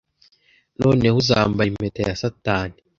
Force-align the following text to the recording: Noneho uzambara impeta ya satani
Noneho 0.79 1.15
uzambara 1.21 1.69
impeta 1.71 1.99
ya 2.05 2.15
satani 2.21 2.77